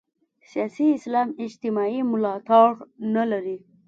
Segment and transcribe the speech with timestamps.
[0.51, 2.69] سیاسي اسلام اجتماعي ملاتړ
[3.15, 3.57] نه لري.